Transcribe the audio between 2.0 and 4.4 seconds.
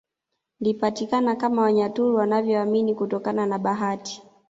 wanaovyoamini hutokana na bahati